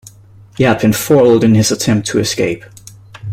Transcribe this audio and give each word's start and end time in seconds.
He 0.57 0.63
had 0.63 0.79
been 0.81 0.93
foiled 0.93 1.43
in 1.43 1.53
his 1.53 1.71
attempt 1.71 2.07
to 2.07 2.17
escape. 2.17 2.65